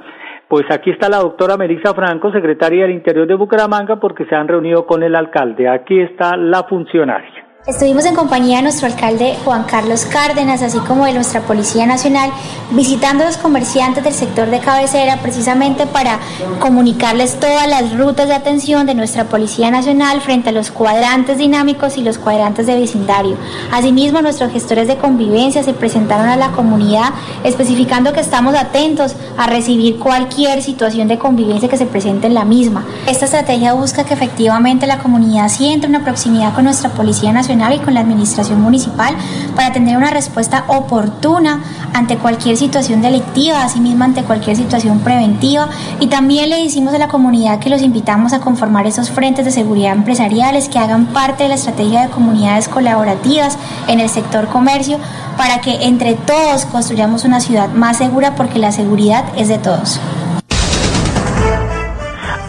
Pues 0.48 0.66
aquí 0.72 0.92
está 0.92 1.10
la 1.10 1.18
doctora 1.18 1.58
Melissa 1.58 1.94
Franco, 1.94 2.32
secretaria 2.32 2.84
del 2.84 2.94
Interior 2.94 3.28
de 3.28 3.36
Bucaramanga, 3.36 3.98
porque 3.98 4.26
se 4.26 4.36
han 4.36 4.48
reunido 4.48 4.86
con 4.86 5.04
el 5.04 5.16
alcalde. 5.16 5.68
Aquí 5.68 6.00
está 6.00 6.38
la 6.38 6.64
funcionaria. 6.64 7.47
Estuvimos 7.68 8.06
en 8.06 8.16
compañía 8.16 8.58
de 8.58 8.64
nuestro 8.64 8.88
alcalde 8.88 9.36
Juan 9.44 9.66
Carlos 9.66 10.06
Cárdenas, 10.06 10.62
así 10.62 10.80
como 10.80 11.04
de 11.04 11.14
nuestra 11.14 11.42
Policía 11.42 11.86
Nacional, 11.86 12.32
visitando 12.72 13.26
a 13.26 13.28
los 13.28 13.36
comerciantes 13.36 14.06
del 14.06 14.14
sector 14.14 14.50
de 14.50 14.62
cabecera 14.62 15.18
precisamente 15.18 15.86
para 15.86 16.18
comunicarles 16.62 17.38
todas 17.42 17.68
las 17.68 17.92
rutas 17.98 18.30
de 18.30 18.36
atención 18.36 18.86
de 18.86 18.96
nuestra 18.96 19.26
Policía 19.26 19.70
Nacional 19.70 20.22
frente 20.22 20.48
a 20.48 20.52
los 20.54 20.72
cuadrantes 20.72 21.40
dinámicos 21.40 21.98
y 21.98 22.04
los 22.04 22.18
cuadrantes 22.18 22.68
de 22.68 22.80
vecindario. 22.80 23.36
Asimismo, 23.70 24.22
nuestros 24.22 24.54
gestores 24.54 24.88
de 24.88 24.96
convivencia 24.96 25.62
se 25.62 25.74
presentaron 25.74 26.30
a 26.30 26.38
la 26.38 26.54
comunidad 26.54 27.10
especificando 27.44 28.14
que 28.14 28.22
estamos 28.22 28.56
atentos 28.56 29.14
a 29.38 29.46
recibir 29.46 30.00
cualquier 30.00 30.64
situación 30.64 31.10
de 31.10 31.18
convivencia 31.18 31.68
que 31.68 31.76
se 31.76 31.86
presente 31.86 32.28
en 32.28 32.34
la 32.34 32.46
misma. 32.46 32.86
Esta 33.08 33.26
estrategia 33.26 33.74
busca 33.74 34.06
que 34.06 34.14
efectivamente 34.14 34.88
la 34.88 35.00
comunidad 35.00 35.50
sienta 35.50 35.86
una 35.86 36.06
proximidad 36.06 36.54
con 36.54 36.64
nuestra 36.64 36.92
Policía 36.92 37.34
Nacional 37.34 37.57
y 37.58 37.80
con 37.80 37.94
la 37.94 38.02
administración 38.02 38.62
municipal 38.62 39.16
para 39.56 39.74
tener 39.74 39.98
una 39.98 40.12
respuesta 40.12 40.64
oportuna 40.68 41.62
ante 41.94 42.18
cualquier 42.18 42.56
situación 42.56 43.02
delictiva, 43.02 43.64
asimismo 43.64 44.04
ante 44.04 44.24
cualquier 44.24 44.56
situación 44.56 45.00
preventiva. 45.00 45.70
Y 46.00 46.08
también 46.08 46.50
le 46.50 46.62
decimos 46.62 46.94
a 46.94 47.00
la 47.00 47.08
comunidad 47.08 47.60
que 47.60 47.70
los 47.70 47.82
invitamos 47.82 48.34
a 48.34 48.40
conformar 48.40 48.86
esos 48.86 49.10
frentes 49.10 49.46
de 49.46 49.52
seguridad 49.52 49.94
empresariales 49.94 50.70
que 50.70 50.80
hagan 50.80 51.08
parte 51.08 51.44
de 51.44 51.50
la 51.50 51.56
estrategia 51.56 52.04
de 52.04 52.10
comunidades 52.10 52.68
colaborativas 52.68 53.58
en 53.88 54.00
el 54.00 54.10
sector 54.10 54.48
comercio 54.48 55.00
para 55.38 55.60
que 55.62 55.86
entre 55.86 56.14
todos 56.14 56.66
construyamos 56.66 57.26
una 57.26 57.40
ciudad 57.40 57.70
más 57.70 57.98
segura 57.98 58.36
porque 58.36 58.60
la 58.60 58.72
seguridad 58.72 59.26
es 59.36 59.48
de 59.48 59.58
todos. 59.58 60.00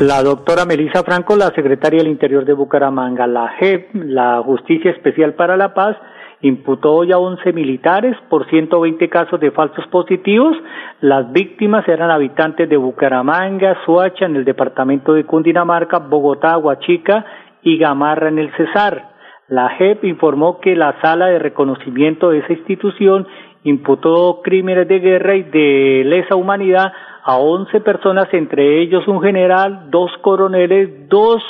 La 0.00 0.22
doctora 0.22 0.64
Melisa 0.64 1.02
Franco, 1.02 1.34
la 1.34 1.50
secretaria 1.56 1.98
del 1.98 2.12
Interior 2.12 2.44
de 2.44 2.52
Bucaramanga, 2.52 3.26
la 3.26 3.48
JEP, 3.58 3.94
la 3.94 4.40
Justicia 4.44 4.92
Especial 4.92 5.34
para 5.34 5.56
la 5.56 5.74
Paz, 5.74 5.96
imputó 6.40 7.02
ya 7.02 7.18
11 7.18 7.52
militares 7.52 8.16
por 8.30 8.48
120 8.48 9.08
casos 9.08 9.40
de 9.40 9.50
falsos 9.50 9.84
positivos. 9.88 10.56
Las 11.00 11.32
víctimas 11.32 11.88
eran 11.88 12.12
habitantes 12.12 12.68
de 12.68 12.76
Bucaramanga, 12.76 13.76
Suacha 13.84 14.26
en 14.26 14.36
el 14.36 14.44
departamento 14.44 15.14
de 15.14 15.24
Cundinamarca, 15.24 15.98
Bogotá, 15.98 16.58
Huachica 16.58 17.26
y 17.62 17.76
Gamarra 17.76 18.28
en 18.28 18.38
el 18.38 18.54
Cesar. 18.56 19.16
La 19.48 19.70
JEP 19.70 20.04
informó 20.04 20.60
que 20.60 20.76
la 20.76 20.94
sala 21.02 21.26
de 21.26 21.40
reconocimiento 21.40 22.30
de 22.30 22.38
esa 22.38 22.52
institución 22.52 23.26
imputó 23.64 24.42
crímenes 24.44 24.86
de 24.86 25.00
guerra 25.00 25.34
y 25.34 25.42
de 25.42 26.02
lesa 26.06 26.36
humanidad 26.36 26.92
a 27.28 27.36
11 27.36 27.82
personas, 27.82 28.32
entre 28.32 28.80
ellos 28.80 29.06
un 29.06 29.20
general, 29.20 29.90
dos 29.90 30.10
coroneles, 30.22 31.10
dos 31.10 31.42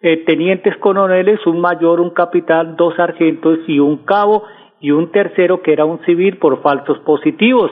eh, 0.00 0.24
tenientes 0.24 0.74
coroneles, 0.78 1.46
un 1.46 1.60
mayor, 1.60 2.00
un 2.00 2.08
capitán, 2.08 2.74
dos 2.74 2.94
sargentos 2.96 3.58
y 3.66 3.80
un 3.80 3.98
cabo 3.98 4.44
y 4.80 4.92
un 4.92 5.12
tercero 5.12 5.60
que 5.60 5.74
era 5.74 5.84
un 5.84 6.02
civil 6.06 6.38
por 6.38 6.62
falsos 6.62 6.98
positivos. 7.00 7.70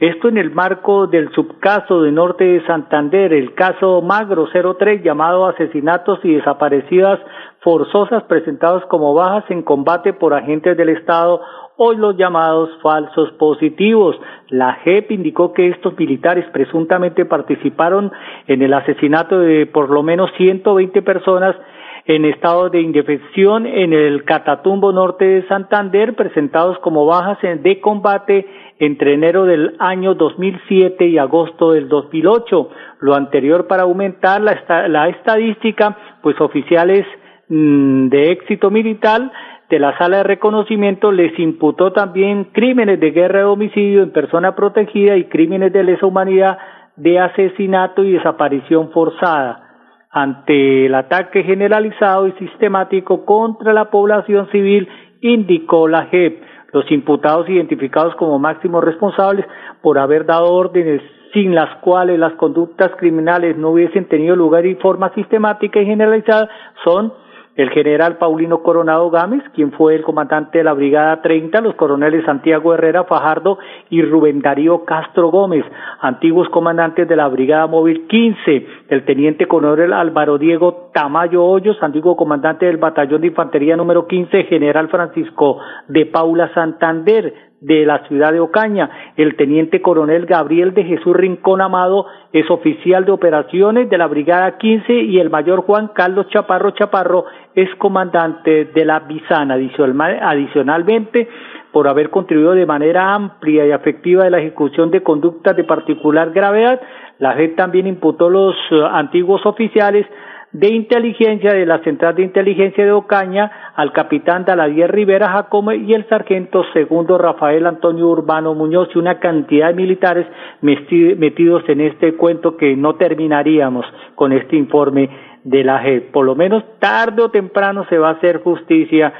Esto 0.00 0.26
en 0.28 0.38
el 0.38 0.50
marco 0.50 1.06
del 1.06 1.30
subcaso 1.34 2.02
de 2.02 2.10
Norte 2.10 2.42
de 2.42 2.66
Santander, 2.66 3.32
el 3.32 3.54
caso 3.54 4.02
Magro 4.02 4.48
03 4.52 5.00
llamado 5.00 5.46
asesinatos 5.46 6.18
y 6.24 6.34
desaparecidas 6.34 7.20
forzosas 7.60 8.22
presentados 8.24 8.84
como 8.86 9.14
bajas 9.14 9.44
en 9.50 9.62
combate 9.62 10.12
por 10.12 10.34
agentes 10.34 10.76
del 10.76 10.90
Estado 10.90 11.40
hoy 11.78 11.96
los 11.96 12.16
llamados 12.16 12.70
falsos 12.82 13.30
positivos. 13.32 14.16
La 14.48 14.74
JEP 14.84 15.12
indicó 15.12 15.52
que 15.52 15.68
estos 15.68 15.96
militares 15.96 16.44
presuntamente 16.52 17.24
participaron 17.24 18.12
en 18.48 18.62
el 18.62 18.74
asesinato 18.74 19.38
de 19.38 19.66
por 19.66 19.88
lo 19.88 20.02
menos 20.02 20.30
120 20.36 21.02
personas 21.02 21.56
en 22.04 22.24
estado 22.24 22.70
de 22.70 22.80
indefensión 22.80 23.66
en 23.66 23.92
el 23.92 24.24
Catatumbo 24.24 24.92
norte 24.92 25.24
de 25.24 25.46
Santander, 25.46 26.16
presentados 26.16 26.78
como 26.78 27.06
bajas 27.06 27.38
de 27.42 27.80
combate 27.80 28.46
entre 28.78 29.14
enero 29.14 29.44
del 29.44 29.76
año 29.78 30.14
2007 30.14 31.06
y 31.06 31.18
agosto 31.18 31.72
del 31.72 31.88
2008. 31.88 32.70
Lo 33.00 33.14
anterior 33.14 33.66
para 33.66 33.82
aumentar 33.82 34.40
la, 34.40 34.88
la 34.88 35.08
estadística, 35.10 35.96
pues 36.22 36.40
oficiales 36.40 37.06
mm, 37.48 38.08
de 38.08 38.32
éxito 38.32 38.70
militar 38.70 39.30
de 39.68 39.78
la 39.78 39.96
sala 39.98 40.18
de 40.18 40.22
reconocimiento 40.22 41.12
les 41.12 41.38
imputó 41.38 41.92
también 41.92 42.44
crímenes 42.52 43.00
de 43.00 43.10
guerra 43.10 43.40
de 43.40 43.44
homicidio 43.44 44.02
en 44.02 44.12
persona 44.12 44.54
protegida 44.54 45.16
y 45.16 45.24
crímenes 45.24 45.72
de 45.72 45.84
lesa 45.84 46.06
humanidad 46.06 46.58
de 46.96 47.18
asesinato 47.20 48.02
y 48.02 48.12
desaparición 48.12 48.90
forzada 48.90 49.68
ante 50.10 50.86
el 50.86 50.94
ataque 50.94 51.42
generalizado 51.42 52.28
y 52.28 52.32
sistemático 52.32 53.24
contra 53.24 53.72
la 53.72 53.90
población 53.90 54.48
civil, 54.50 54.88
indicó 55.20 55.86
la 55.86 56.06
JEP. 56.06 56.42
Los 56.72 56.90
imputados 56.90 57.48
identificados 57.48 58.14
como 58.16 58.38
máximos 58.38 58.84
responsables 58.84 59.46
por 59.82 59.98
haber 59.98 60.26
dado 60.26 60.52
órdenes 60.52 61.02
sin 61.32 61.54
las 61.54 61.76
cuales 61.76 62.18
las 62.18 62.32
conductas 62.34 62.90
criminales 62.96 63.56
no 63.56 63.70
hubiesen 63.70 64.08
tenido 64.08 64.34
lugar 64.34 64.64
y 64.66 64.74
forma 64.76 65.12
sistemática 65.14 65.80
y 65.80 65.86
generalizada 65.86 66.48
son 66.84 67.12
el 67.58 67.70
general 67.70 68.18
Paulino 68.18 68.62
Coronado 68.62 69.10
Gámez, 69.10 69.42
quien 69.52 69.72
fue 69.72 69.96
el 69.96 70.02
comandante 70.02 70.58
de 70.58 70.64
la 70.64 70.74
Brigada 70.74 71.20
30, 71.20 71.60
los 71.60 71.74
coroneles 71.74 72.24
Santiago 72.24 72.72
Herrera 72.72 73.02
Fajardo 73.02 73.58
y 73.90 74.00
Rubén 74.00 74.40
Darío 74.40 74.84
Castro 74.84 75.32
Gómez, 75.32 75.64
antiguos 76.00 76.48
comandantes 76.50 77.08
de 77.08 77.16
la 77.16 77.26
Brigada 77.26 77.66
Móvil 77.66 78.06
15, 78.06 78.66
el 78.90 79.04
teniente 79.04 79.46
coronel 79.46 79.92
Álvaro 79.92 80.38
Diego 80.38 80.90
Tamayo 80.94 81.44
Hoyos, 81.44 81.76
antiguo 81.82 82.16
comandante 82.16 82.66
del 82.66 82.76
Batallón 82.76 83.22
de 83.22 83.26
Infantería 83.26 83.76
número 83.76 84.06
15, 84.06 84.44
general 84.44 84.88
Francisco 84.88 85.58
de 85.88 86.06
Paula 86.06 86.54
Santander, 86.54 87.47
de 87.60 87.84
la 87.84 88.06
ciudad 88.06 88.32
de 88.32 88.40
Ocaña. 88.40 88.90
El 89.16 89.36
teniente 89.36 89.82
coronel 89.82 90.26
Gabriel 90.26 90.74
de 90.74 90.84
Jesús 90.84 91.16
Rincón 91.16 91.60
Amado 91.60 92.06
es 92.32 92.50
oficial 92.50 93.04
de 93.04 93.12
operaciones 93.12 93.90
de 93.90 93.98
la 93.98 94.06
Brigada 94.06 94.58
15 94.58 94.92
y 94.92 95.18
el 95.18 95.30
mayor 95.30 95.62
Juan 95.62 95.88
Carlos 95.88 96.28
Chaparro 96.28 96.70
Chaparro 96.72 97.24
es 97.54 97.68
comandante 97.76 98.66
de 98.66 98.84
la 98.84 99.00
Bisana. 99.00 99.54
Adicionalmente, 99.54 101.28
por 101.72 101.88
haber 101.88 102.10
contribuido 102.10 102.52
de 102.52 102.66
manera 102.66 103.14
amplia 103.14 103.66
y 103.66 103.72
afectiva 103.72 104.24
de 104.24 104.30
la 104.30 104.38
ejecución 104.38 104.90
de 104.90 105.02
conductas 105.02 105.56
de 105.56 105.64
particular 105.64 106.30
gravedad, 106.30 106.80
la 107.18 107.34
JEP 107.34 107.56
también 107.56 107.86
imputó 107.86 108.30
los 108.30 108.54
eh, 108.70 108.80
antiguos 108.90 109.44
oficiales 109.44 110.06
de 110.52 110.68
inteligencia 110.68 111.52
de 111.52 111.66
la 111.66 111.78
Central 111.80 112.14
de 112.14 112.22
Inteligencia 112.22 112.84
de 112.84 112.92
Ocaña 112.92 113.72
al 113.74 113.92
capitán 113.92 114.44
Daladier 114.44 114.90
Rivera 114.90 115.30
Jacome 115.30 115.76
y 115.76 115.92
el 115.92 116.08
sargento 116.08 116.64
segundo 116.72 117.18
Rafael 117.18 117.66
Antonio 117.66 118.08
Urbano 118.08 118.54
Muñoz 118.54 118.88
y 118.94 118.98
una 118.98 119.18
cantidad 119.18 119.68
de 119.68 119.74
militares 119.74 120.26
metidos 120.62 121.68
en 121.68 121.82
este 121.82 122.14
cuento 122.14 122.56
que 122.56 122.76
no 122.76 122.94
terminaríamos 122.96 123.84
con 124.14 124.32
este 124.32 124.56
informe 124.56 125.10
de 125.44 125.64
la 125.64 125.80
JEP. 125.80 126.12
Por 126.12 126.24
lo 126.24 126.34
menos 126.34 126.64
tarde 126.78 127.22
o 127.22 127.30
temprano 127.30 127.84
se 127.88 127.98
va 127.98 128.08
a 128.08 128.12
hacer 128.12 128.42
justicia 128.42 129.12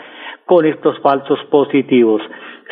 con 0.47 0.65
estos 0.65 0.99
falsos 1.01 1.39
positivos. 1.51 2.23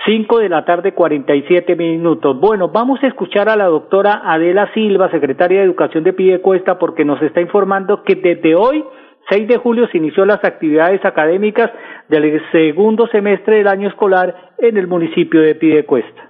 Cinco 0.05 0.39
de 0.39 0.49
la 0.49 0.65
tarde, 0.65 0.93
cuarenta 0.93 1.35
y 1.35 1.43
siete 1.49 1.75
minutos. 1.75 2.39
Bueno, 2.39 2.69
vamos 2.69 3.03
a 3.03 3.07
escuchar 3.07 3.49
a 3.49 3.57
la 3.57 3.65
doctora 3.65 4.21
Adela 4.25 4.71
Silva, 4.75 5.11
secretaria 5.11 5.59
de 5.59 5.65
Educación 5.65 6.05
de 6.05 6.13
Pidecuesta, 6.13 6.79
porque 6.79 7.05
nos 7.05 7.21
está 7.23 7.41
informando 7.41 8.03
que 8.03 8.15
desde 8.15 8.55
hoy, 8.55 8.85
6 9.31 9.49
de 9.49 9.57
julio, 9.57 9.89
se 9.89 9.97
inició 9.97 10.27
las 10.27 10.45
actividades 10.45 11.05
académicas 11.05 11.71
del 12.09 12.41
segundo 12.53 13.07
semestre 13.09 13.57
del 13.57 13.69
año 13.69 13.89
escolar 13.89 14.53
en 14.59 14.77
el 14.77 14.87
municipio 14.87 15.41
de 15.41 15.55
Pidecuesta. 15.55 16.26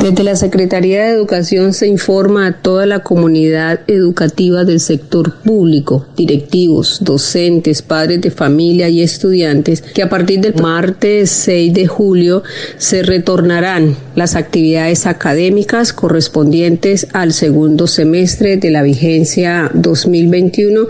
Desde 0.00 0.24
la 0.24 0.34
Secretaría 0.34 1.04
de 1.04 1.10
Educación 1.10 1.74
se 1.74 1.86
informa 1.86 2.46
a 2.46 2.52
toda 2.62 2.86
la 2.86 3.00
comunidad 3.00 3.80
educativa 3.86 4.64
del 4.64 4.80
sector 4.80 5.34
público, 5.42 6.06
directivos, 6.16 7.00
docentes, 7.02 7.82
padres 7.82 8.22
de 8.22 8.30
familia 8.30 8.88
y 8.88 9.02
estudiantes, 9.02 9.82
que 9.82 10.02
a 10.02 10.08
partir 10.08 10.40
del 10.40 10.54
martes 10.54 11.28
6 11.30 11.74
de 11.74 11.86
julio 11.86 12.42
se 12.78 13.02
retornarán 13.02 13.94
las 14.16 14.36
actividades 14.36 15.06
académicas 15.06 15.92
correspondientes 15.92 17.06
al 17.12 17.34
segundo 17.34 17.86
semestre 17.86 18.56
de 18.56 18.70
la 18.70 18.82
vigencia 18.82 19.70
2021 19.74 20.86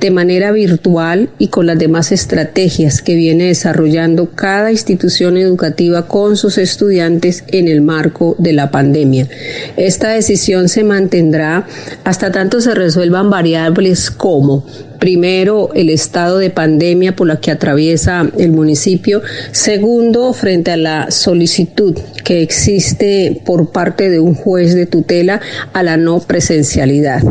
de 0.00 0.10
manera 0.10 0.52
virtual 0.52 1.28
y 1.38 1.48
con 1.48 1.66
las 1.66 1.78
demás 1.78 2.12
estrategias 2.12 3.02
que 3.02 3.14
viene 3.14 3.44
desarrollando 3.44 4.30
cada 4.34 4.72
institución 4.72 5.36
educativa 5.36 6.06
con 6.08 6.38
sus 6.38 6.56
estudiantes 6.56 7.44
en 7.48 7.68
el 7.68 7.82
marco 7.82 8.13
de 8.38 8.52
la 8.52 8.70
pandemia. 8.70 9.28
Esta 9.76 10.10
decisión 10.10 10.68
se 10.68 10.84
mantendrá 10.84 11.66
hasta 12.04 12.30
tanto 12.30 12.60
se 12.60 12.74
resuelvan 12.74 13.30
variables 13.30 14.10
como 14.10 14.64
Primero, 15.04 15.68
el 15.74 15.90
estado 15.90 16.38
de 16.38 16.48
pandemia 16.48 17.14
por 17.14 17.26
la 17.26 17.38
que 17.38 17.50
atraviesa 17.50 18.30
el 18.38 18.52
municipio. 18.52 19.20
Segundo, 19.52 20.32
frente 20.32 20.70
a 20.70 20.78
la 20.78 21.10
solicitud 21.10 21.94
que 22.24 22.40
existe 22.40 23.42
por 23.44 23.70
parte 23.70 24.08
de 24.08 24.18
un 24.18 24.34
juez 24.34 24.74
de 24.74 24.86
tutela 24.86 25.42
a 25.74 25.82
la 25.82 25.98
no 25.98 26.20
presencialidad 26.20 27.22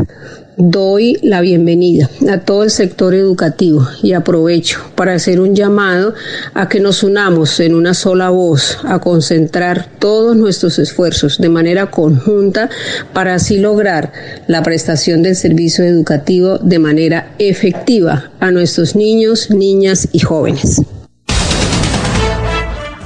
doy 0.56 1.18
la 1.22 1.40
bienvenida 1.40 2.08
a 2.30 2.38
todo 2.38 2.64
el 2.64 2.70
sector 2.70 3.14
educativo 3.14 3.86
y 4.02 4.12
aprovecho 4.12 4.80
para 4.94 5.14
hacer 5.14 5.40
un 5.40 5.54
llamado 5.54 6.14
a 6.54 6.68
que 6.68 6.80
nos 6.80 7.02
unamos 7.02 7.58
en 7.60 7.74
una 7.74 7.94
sola 7.94 8.30
voz, 8.30 8.78
a 8.84 9.00
concentrar 9.00 9.86
todos 9.98 10.36
nuestros 10.36 10.78
esfuerzos 10.78 11.38
de 11.38 11.48
manera 11.48 11.90
conjunta 11.90 12.68
para 13.12 13.34
así 13.34 13.58
lograr 13.58 14.12
la 14.46 14.62
prestación 14.62 15.22
del 15.22 15.36
servicio 15.36 15.84
educativo 15.84 16.58
de 16.58 16.78
manera 16.78 17.32
efectiva 17.38 18.30
a 18.40 18.50
nuestros 18.50 18.94
niños, 18.96 19.50
niñas 19.50 20.08
y 20.12 20.20
jóvenes. 20.20 20.82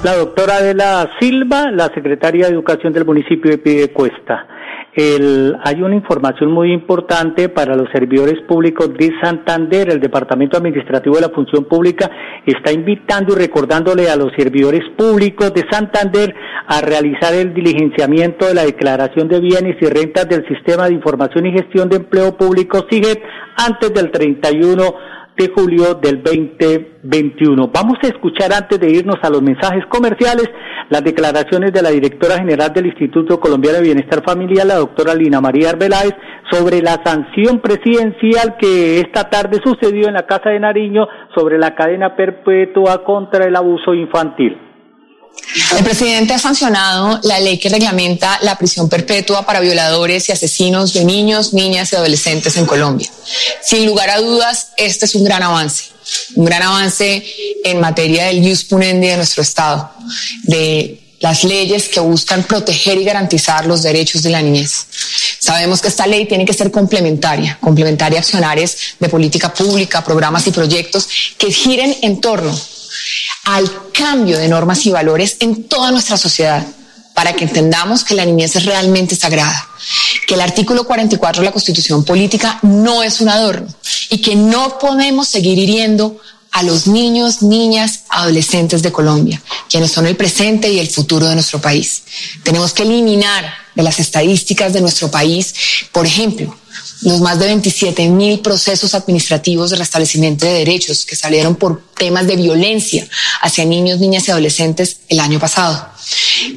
La 0.04 0.14
doctora 0.14 0.58
Adela 0.58 1.10
Silva, 1.18 1.72
la 1.72 1.92
secretaria 1.92 2.46
de 2.46 2.52
Educación 2.52 2.92
del 2.92 3.04
municipio 3.04 3.50
de 3.50 3.58
Piedecuesta 4.98 5.38
hay 5.62 5.80
una 5.80 5.94
información 5.94 6.50
muy 6.50 6.72
importante 6.72 7.48
para 7.48 7.76
los 7.76 7.88
servidores 7.92 8.40
públicos 8.48 8.90
de 8.98 9.12
Santander. 9.22 9.90
El 9.90 10.00
Departamento 10.00 10.56
Administrativo 10.56 11.14
de 11.14 11.22
la 11.22 11.28
Función 11.28 11.66
Pública 11.66 12.10
está 12.44 12.72
invitando 12.72 13.34
y 13.34 13.36
recordándole 13.36 14.10
a 14.10 14.16
los 14.16 14.32
servidores 14.36 14.82
públicos 14.96 15.54
de 15.54 15.64
Santander 15.70 16.34
a 16.66 16.80
realizar 16.80 17.32
el 17.32 17.54
diligenciamiento 17.54 18.46
de 18.46 18.54
la 18.54 18.64
declaración 18.64 19.28
de 19.28 19.40
bienes 19.40 19.76
y 19.80 19.86
rentas 19.86 20.28
del 20.28 20.46
Sistema 20.48 20.86
de 20.86 20.94
Información 20.94 21.46
y 21.46 21.52
Gestión 21.52 21.88
de 21.88 21.96
Empleo 21.96 22.36
Público 22.36 22.84
SIGET 22.90 23.22
antes 23.56 23.94
del 23.94 24.10
31 24.10 24.94
de 25.36 25.48
julio 25.54 25.94
del 25.94 26.22
2021. 26.24 27.70
Vamos 27.72 27.98
a 28.02 28.08
escuchar 28.08 28.52
antes 28.52 28.80
de 28.80 28.90
irnos 28.90 29.18
a 29.22 29.30
los 29.30 29.40
mensajes 29.40 29.84
comerciales 29.86 30.50
las 30.90 31.04
declaraciones 31.04 31.72
de 31.72 31.82
la 31.82 31.90
directora 31.90 32.38
general 32.38 32.72
del 32.72 32.86
Instituto 32.86 33.38
Colombiano 33.38 33.78
de 33.78 33.84
Bienestar 33.84 34.22
Familiar, 34.22 34.66
la 34.66 34.76
doctora 34.76 35.14
Lina 35.14 35.40
María 35.40 35.70
Arbeláez, 35.70 36.14
sobre 36.50 36.80
la 36.80 37.00
sanción 37.04 37.60
presidencial 37.60 38.56
que 38.58 39.00
esta 39.00 39.28
tarde 39.28 39.60
sucedió 39.62 40.08
en 40.08 40.14
la 40.14 40.26
Casa 40.26 40.50
de 40.50 40.60
Nariño 40.60 41.06
sobre 41.34 41.58
la 41.58 41.74
cadena 41.74 42.16
perpetua 42.16 43.04
contra 43.04 43.44
el 43.44 43.56
abuso 43.56 43.92
infantil. 43.94 44.67
El 45.76 45.84
presidente 45.84 46.34
ha 46.34 46.38
sancionado 46.38 47.20
la 47.22 47.40
ley 47.40 47.58
que 47.58 47.68
reglamenta 47.68 48.38
la 48.42 48.56
prisión 48.56 48.88
perpetua 48.88 49.46
para 49.46 49.60
violadores 49.60 50.28
y 50.28 50.32
asesinos 50.32 50.92
de 50.92 51.04
niños, 51.04 51.54
niñas 51.54 51.92
y 51.92 51.96
adolescentes 51.96 52.56
en 52.56 52.66
Colombia. 52.66 53.08
Sin 53.62 53.86
lugar 53.86 54.10
a 54.10 54.20
dudas, 54.20 54.68
este 54.76 55.06
es 55.06 55.14
un 55.14 55.24
gran 55.24 55.42
avance, 55.42 55.84
un 56.34 56.44
gran 56.44 56.62
avance 56.62 57.24
en 57.64 57.80
materia 57.80 58.26
del 58.26 58.46
jus 58.46 58.64
punendi 58.64 59.08
de 59.08 59.16
nuestro 59.16 59.42
Estado, 59.42 59.90
de 60.42 61.00
las 61.20 61.44
leyes 61.44 61.88
que 61.88 62.00
buscan 62.00 62.44
proteger 62.44 62.98
y 62.98 63.04
garantizar 63.04 63.66
los 63.66 63.82
derechos 63.82 64.22
de 64.22 64.30
la 64.30 64.42
niñez. 64.42 64.86
Sabemos 65.40 65.80
que 65.80 65.88
esta 65.88 66.06
ley 66.06 66.26
tiene 66.26 66.44
que 66.44 66.52
ser 66.52 66.70
complementaria, 66.70 67.58
complementaria 67.60 68.18
a 68.18 68.20
accionarios 68.20 68.76
de 69.00 69.08
política 69.08 69.52
pública, 69.52 70.04
programas 70.04 70.46
y 70.46 70.50
proyectos 70.50 71.08
que 71.36 71.50
giren 71.50 71.96
en 72.02 72.20
torno 72.20 72.56
al 73.44 73.70
cambio 73.92 74.38
de 74.38 74.48
normas 74.48 74.84
y 74.86 74.90
valores 74.90 75.36
en 75.40 75.64
toda 75.64 75.90
nuestra 75.90 76.16
sociedad 76.16 76.66
para 77.14 77.32
que 77.32 77.44
entendamos 77.44 78.04
que 78.04 78.14
la 78.14 78.24
niñez 78.24 78.54
es 78.54 78.64
realmente 78.64 79.16
sagrada, 79.16 79.68
que 80.26 80.34
el 80.34 80.40
artículo 80.40 80.84
44 80.84 81.40
de 81.40 81.46
la 81.46 81.52
Constitución 81.52 82.04
Política 82.04 82.60
no 82.62 83.02
es 83.02 83.20
un 83.20 83.28
adorno 83.28 83.66
y 84.10 84.18
que 84.18 84.36
no 84.36 84.78
podemos 84.78 85.26
seguir 85.26 85.58
hiriendo 85.58 86.20
a 86.52 86.62
los 86.62 86.86
niños, 86.86 87.42
niñas, 87.42 88.04
adolescentes 88.08 88.82
de 88.82 88.92
Colombia, 88.92 89.42
quienes 89.68 89.90
son 89.90 90.06
el 90.06 90.16
presente 90.16 90.70
y 90.70 90.78
el 90.78 90.88
futuro 90.88 91.26
de 91.26 91.34
nuestro 91.34 91.60
país. 91.60 92.02
Tenemos 92.42 92.72
que 92.72 92.84
eliminar 92.84 93.52
de 93.74 93.82
las 93.82 93.98
estadísticas 93.98 94.72
de 94.72 94.80
nuestro 94.80 95.10
país, 95.10 95.54
por 95.92 96.06
ejemplo, 96.06 96.56
los 97.02 97.20
más 97.20 97.38
de 97.38 97.46
27 97.46 98.08
mil 98.08 98.40
procesos 98.40 98.94
administrativos 98.94 99.70
de 99.70 99.76
restablecimiento 99.76 100.46
de 100.46 100.52
derechos 100.52 101.04
que 101.04 101.16
salieron 101.16 101.56
por 101.56 101.82
temas 101.94 102.26
de 102.26 102.36
violencia 102.36 103.06
hacia 103.40 103.64
niños, 103.64 104.00
niñas 104.00 104.26
y 104.26 104.30
adolescentes 104.30 104.98
el 105.08 105.20
año 105.20 105.38
pasado, 105.38 105.88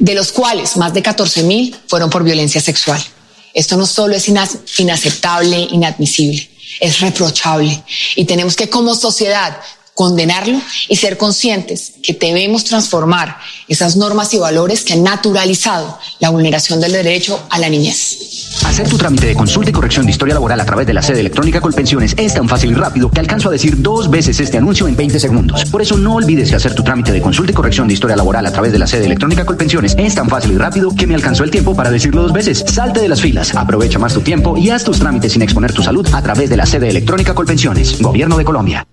de 0.00 0.14
los 0.14 0.32
cuales 0.32 0.76
más 0.76 0.92
de 0.94 1.02
14 1.02 1.42
mil 1.44 1.76
fueron 1.86 2.10
por 2.10 2.24
violencia 2.24 2.60
sexual. 2.60 3.02
Esto 3.54 3.76
no 3.76 3.86
solo 3.86 4.16
es 4.16 4.28
inaceptable, 4.78 5.68
inadmisible, 5.70 6.50
es 6.80 7.00
reprochable 7.00 7.82
y 8.16 8.24
tenemos 8.24 8.56
que 8.56 8.70
como 8.70 8.94
sociedad 8.94 9.58
condenarlo 9.94 10.60
y 10.88 10.96
ser 10.96 11.18
conscientes 11.18 11.92
que 12.02 12.14
debemos 12.14 12.64
transformar 12.64 13.38
esas 13.68 13.96
normas 13.96 14.32
y 14.32 14.38
valores 14.38 14.82
que 14.82 14.94
han 14.94 15.02
naturalizado 15.02 15.98
la 16.18 16.30
vulneración 16.30 16.80
del 16.80 16.92
derecho 16.92 17.40
a 17.50 17.58
la 17.58 17.68
niñez. 17.68 18.31
Hacer 18.64 18.88
tu 18.88 18.96
trámite 18.96 19.26
de 19.26 19.34
consulta 19.34 19.70
y 19.70 19.72
corrección 19.72 20.06
de 20.06 20.12
historia 20.12 20.34
laboral 20.34 20.60
a 20.60 20.64
través 20.64 20.86
de 20.86 20.94
la 20.94 21.02
sede 21.02 21.20
electrónica 21.20 21.60
Colpensiones 21.60 22.14
es 22.16 22.34
tan 22.34 22.48
fácil 22.48 22.70
y 22.70 22.74
rápido 22.74 23.10
que 23.10 23.20
alcanzo 23.20 23.48
a 23.48 23.52
decir 23.52 23.80
dos 23.80 24.10
veces 24.10 24.38
este 24.40 24.58
anuncio 24.58 24.86
en 24.86 24.96
20 24.96 25.18
segundos. 25.18 25.64
Por 25.66 25.82
eso 25.82 25.96
no 25.96 26.14
olvides 26.14 26.50
que 26.50 26.56
hacer 26.56 26.74
tu 26.74 26.82
trámite 26.82 27.12
de 27.12 27.20
consulta 27.20 27.52
y 27.52 27.54
corrección 27.54 27.88
de 27.88 27.94
historia 27.94 28.16
laboral 28.16 28.46
a 28.46 28.52
través 28.52 28.72
de 28.72 28.78
la 28.78 28.86
sede 28.86 29.06
electrónica 29.06 29.44
Colpensiones 29.44 29.94
es 29.98 30.14
tan 30.14 30.28
fácil 30.28 30.52
y 30.52 30.58
rápido 30.58 30.94
que 30.94 31.06
me 31.06 31.14
alcanzó 31.14 31.44
el 31.44 31.50
tiempo 31.50 31.74
para 31.74 31.90
decirlo 31.90 32.22
dos 32.22 32.32
veces. 32.32 32.64
Salte 32.66 33.00
de 33.00 33.08
las 33.08 33.20
filas, 33.20 33.54
aprovecha 33.54 33.98
más 33.98 34.14
tu 34.14 34.20
tiempo 34.20 34.56
y 34.56 34.70
haz 34.70 34.84
tus 34.84 34.98
trámites 34.98 35.32
sin 35.32 35.42
exponer 35.42 35.72
tu 35.72 35.82
salud 35.82 36.06
a 36.12 36.22
través 36.22 36.50
de 36.50 36.56
la 36.56 36.66
sede 36.66 36.88
electrónica 36.88 37.34
Colpensiones. 37.34 38.00
Gobierno 38.00 38.36
de 38.36 38.44
Colombia. 38.44 38.86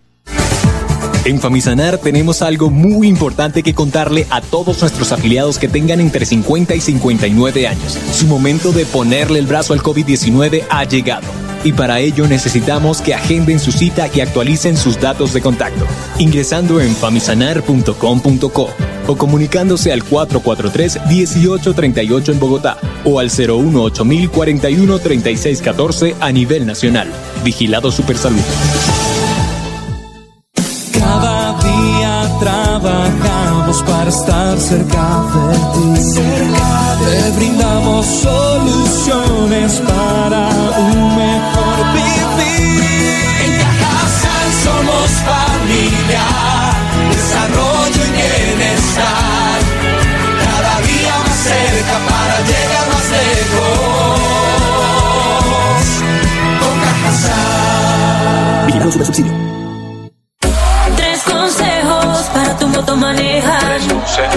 En 1.30 1.40
Famisanar 1.40 2.00
tenemos 2.00 2.42
algo 2.42 2.72
muy 2.72 3.08
importante 3.08 3.62
que 3.62 3.76
contarle 3.76 4.26
a 4.32 4.42
todos 4.42 4.82
nuestros 4.82 5.12
afiliados 5.12 5.60
que 5.60 5.68
tengan 5.68 6.00
entre 6.00 6.26
50 6.26 6.74
y 6.74 6.82
59 6.82 7.68
años. 7.68 8.00
Su 8.12 8.26
momento 8.26 8.72
de 8.72 8.88
ponerle 8.88 9.38
el 9.38 9.46
brazo 9.46 9.74
al 9.74 9.84
COVID-19 9.84 10.64
ha 10.72 10.86
llegado. 10.86 11.28
Y 11.64 11.74
para 11.74 12.00
ello 12.00 12.28
necesitamos 12.28 13.02
que 13.02 13.14
agenden 13.14 13.60
su 13.60 13.72
cita 13.72 14.10
y 14.12 14.22
actualicen 14.22 14.76
sus 14.76 15.00
datos 15.00 15.32
de 15.32 15.42
contacto, 15.42 15.86
ingresando 16.18 16.82
en 16.82 16.96
famisanar.com.co 16.96 18.70
o 19.06 19.16
comunicándose 19.16 19.94
al 19.94 20.04
443-1838 20.04 22.32
en 22.32 22.40
Bogotá 22.40 22.80
o 23.06 23.20
al 23.20 23.30
018 23.30 24.04
41 24.32 24.98
3614 24.98 26.16
a 26.20 26.32
nivel 26.32 26.66
nacional. 26.66 27.08
Vigilado 27.44 27.92
Supersalud. 27.92 28.42
Para 33.78 34.10
estar 34.10 34.60
cerca 34.60 35.24
de 35.52 35.58
ti. 35.74 35.94
Te 37.06 37.32
brindamos 37.38 38.04
soluciones 38.04 39.80
para 39.82 40.50
un 40.80 41.16
mejor 41.16 41.94
vivir. 41.94 42.84
En 43.46 43.52
Cajasal 43.62 44.50
somos 44.66 45.10
familia, 45.30 46.26
desarrollo 47.12 48.02
y 48.06 48.12
bienestar. 48.18 49.60
Cada 50.44 50.74
día 50.82 51.16
más 51.26 51.38
cerca 51.38 51.96
para 52.10 52.36
llegar 52.50 52.86
más 52.92 53.08
lejos. 53.20 54.20
Con 56.60 56.76
Cajasal. 56.82 58.66
Vigilado 58.66 58.92
Subsidio. 58.92 59.59
Manejar. 63.00 63.80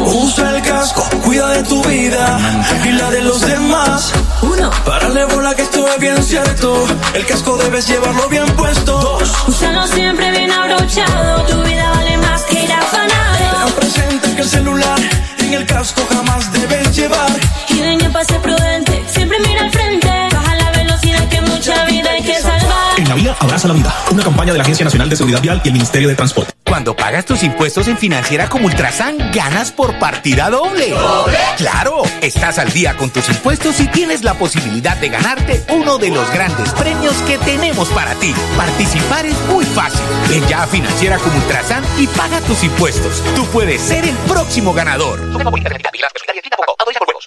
Usa 0.01 0.57
el 0.57 0.63
casco, 0.63 1.03
cuida 1.23 1.49
de 1.51 1.63
tu 1.65 1.83
vida 1.85 2.39
y 2.85 2.93
la 2.93 3.11
de 3.11 3.23
los 3.23 3.41
demás. 3.41 4.13
Uno. 4.43 4.71
Párale 4.85 5.25
bola 5.27 5.55
que 5.55 5.63
esto 5.63 5.87
es 5.87 5.99
bien 5.99 6.23
cierto. 6.23 6.87
El 7.15 7.27
casco 7.27 7.57
debes 7.57 7.87
llevarlo 7.89 8.29
bien 8.29 8.47
puesto. 8.57 8.99
Dos. 8.99 9.49
Úsalo 9.49 9.87
siempre 9.89 10.31
bien 10.31 10.51
abrochado. 10.51 11.45
Tu 11.47 11.63
vida 11.63 11.91
vale 11.91 12.17
más 12.19 12.43
que 12.43 12.63
ir 12.63 12.73
afanado. 12.73 13.67
Ten 13.67 13.75
presente 13.75 14.35
que 14.35 14.43
el 14.43 14.49
celular 14.49 15.01
en 15.39 15.55
el 15.55 15.67
casco 15.67 16.03
jamás 16.11 16.53
debes 16.53 16.97
llevar. 16.97 17.31
Y 17.69 17.79
de 17.81 18.11
pase 18.11 18.35
prudente. 18.41 19.05
Siempre 19.09 19.39
mira 19.47 19.63
al 19.63 19.71
frente. 19.71 20.09
Baja 20.33 20.55
la 20.57 20.71
velocidad 20.71 21.29
que 21.29 21.41
mucha 21.41 21.85
vida 21.87 22.11
hay 22.11 22.23
que 22.23 22.41
salvar. 22.41 22.99
En 22.99 23.09
la 23.09 23.15
vía 23.15 23.37
abraza 23.41 23.69
la 23.69 23.75
vida. 23.75 23.95
Una 24.11 24.23
campaña 24.23 24.53
de 24.53 24.59
la 24.59 24.65
Agencia 24.65 24.85
Nacional 24.85 25.09
de 25.09 25.17
Seguridad 25.17 25.43
Vial 25.43 25.61
y 25.65 25.69
el 25.69 25.75
Ministerio 25.75 26.09
de 26.09 26.15
Transporte. 26.15 26.62
Cuando 26.73 26.97
pagas 26.97 27.27
tus 27.27 27.43
impuestos 27.43 27.87
en 27.89 27.99
Financiera 27.99 28.49
como 28.49 28.65
Ultrasan, 28.65 29.19
ganas 29.31 29.71
por 29.71 29.99
partida 29.99 30.49
doble. 30.49 30.89
¿Doble? 30.89 31.37
¡Claro! 31.59 32.03
Estás 32.23 32.59
al 32.59 32.73
día 32.73 32.97
con 32.97 33.11
tus 33.11 33.29
impuestos 33.29 33.79
y 33.79 33.89
tienes 33.89 34.25
la 34.25 34.33
posibilidad 34.33 34.97
de 34.97 35.11
ganarte 35.11 35.63
uno 35.69 35.99
de 35.99 36.09
los 36.09 36.33
grandes 36.33 36.71
premios 36.71 37.13
que 37.27 37.37
tenemos 37.37 37.91
para 37.91 38.15
ti. 38.15 38.33
Participar 38.57 39.27
es 39.27 39.39
muy 39.51 39.67
fácil. 39.67 40.01
Ven 40.31 40.49
ya 40.49 40.63
a 40.63 40.67
Financiera 40.67 41.19
como 41.19 41.37
Ultrasan 41.37 41.85
y 41.99 42.07
paga 42.07 42.41
tus 42.41 42.65
impuestos. 42.65 43.23
Tú 43.37 43.45
puedes 43.49 43.83
ser 43.83 44.07
el 44.07 44.17
próximo 44.27 44.73
ganador. 44.73 45.21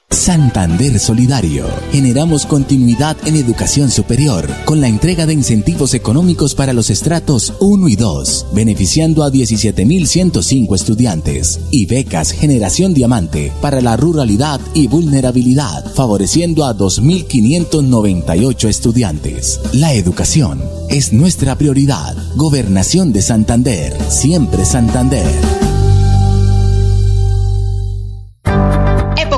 Santander 0.10 1.00
Solidario. 1.00 1.68
Generamos 1.92 2.48
continuidad 2.48 3.16
en 3.26 3.36
educación 3.36 3.92
superior 3.92 4.50
con 4.66 4.82
la 4.82 4.88
entrega 4.88 5.28
de 5.28 5.34
incentivos 5.34 5.94
económicos 5.94 6.56
para 6.56 6.74
los 6.74 6.90
estratos 6.90 7.54
1 7.60 7.88
y 7.90 7.96
2, 7.96 8.48
beneficiando 8.54 9.24
a 9.24 9.30
17.105 9.36 10.76
estudiantes 10.76 11.60
y 11.72 11.86
becas 11.86 12.32
Generación 12.32 12.94
Diamante 12.94 13.52
para 13.62 13.82
la 13.82 13.98
ruralidad 13.98 14.62
y 14.74 14.88
vulnerabilidad, 14.88 15.94
favoreciendo 15.94 16.66
a 16.66 16.76
2.598 16.76 18.70
estudiantes. 18.70 19.60
La 19.74 19.94
educación 19.94 20.62
es 20.90 21.12
nuestra 21.12 21.58
prioridad. 21.58 22.16
Gobernación 22.36 23.12
de 23.12 23.22
Santander, 23.22 23.94
siempre 24.10 24.66
Santander. 24.66 25.75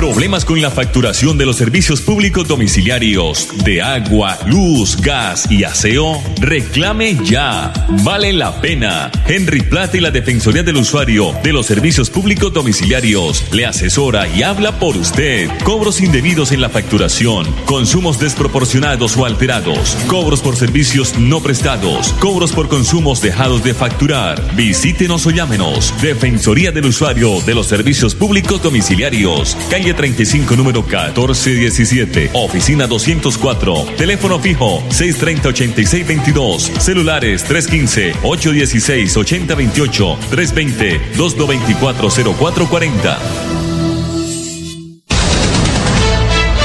Problemas 0.00 0.46
con 0.46 0.62
la 0.62 0.70
facturación 0.70 1.36
de 1.36 1.44
los 1.44 1.56
servicios 1.56 2.00
públicos 2.00 2.48
domiciliarios 2.48 3.48
de 3.64 3.82
agua, 3.82 4.38
luz, 4.46 4.96
gas 4.98 5.46
y 5.50 5.62
aseo? 5.64 6.22
Reclame 6.40 7.18
ya. 7.22 7.70
Vale 8.02 8.32
la 8.32 8.62
pena. 8.62 9.12
Henry 9.28 9.60
Plata 9.60 9.98
y 9.98 10.00
la 10.00 10.10
Defensoría 10.10 10.62
del 10.62 10.78
Usuario 10.78 11.34
de 11.44 11.52
los 11.52 11.66
Servicios 11.66 12.08
Públicos 12.08 12.50
Domiciliarios 12.50 13.44
le 13.52 13.66
asesora 13.66 14.26
y 14.26 14.42
habla 14.42 14.78
por 14.78 14.96
usted. 14.96 15.50
Cobros 15.64 16.00
indebidos 16.00 16.50
en 16.52 16.62
la 16.62 16.70
facturación, 16.70 17.46
consumos 17.66 18.18
desproporcionados 18.18 19.18
o 19.18 19.26
alterados, 19.26 19.98
cobros 20.06 20.40
por 20.40 20.56
servicios 20.56 21.18
no 21.18 21.42
prestados, 21.42 22.14
cobros 22.14 22.52
por 22.52 22.70
consumos 22.70 23.20
dejados 23.20 23.62
de 23.64 23.74
facturar. 23.74 24.56
Visítenos 24.56 25.26
o 25.26 25.30
llámenos. 25.30 25.92
Defensoría 26.00 26.72
del 26.72 26.86
Usuario 26.86 27.42
de 27.42 27.54
los 27.54 27.66
Servicios 27.66 28.14
Públicos 28.14 28.62
Domiciliarios. 28.62 29.58
Calle 29.90 29.94
35, 29.94 30.56
número 30.56 30.82
1417. 30.82 32.30
Oficina 32.34 32.86
204. 32.86 33.86
Teléfono 33.96 34.38
fijo 34.38 34.84
630-8622. 34.88 36.78
Celulares 36.78 37.44
315-816-8028. 37.48 40.16
320-224-0440. 40.30 43.16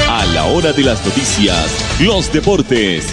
A 0.08 0.24
la 0.26 0.44
hora 0.44 0.72
de 0.72 0.84
las 0.84 1.04
noticias, 1.04 1.66
los 1.98 2.32
deportes, 2.32 3.12